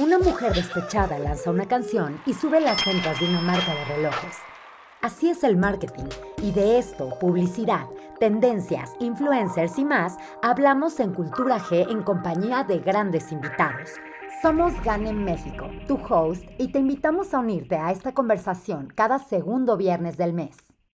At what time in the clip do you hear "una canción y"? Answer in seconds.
1.50-2.32